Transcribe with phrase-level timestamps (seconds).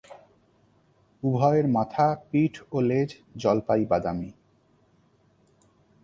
[1.23, 3.09] উভয়ের মাথা, পিঠ ও লেজ
[3.37, 4.29] জলপাই-বাদামি।